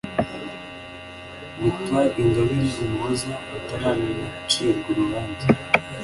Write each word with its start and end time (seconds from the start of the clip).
Victoire 1.61 2.09
Ingabire 2.21 2.75
Umuhoza 2.85 3.33
ataranacirwa 3.57 4.85
urubanza 4.91 5.47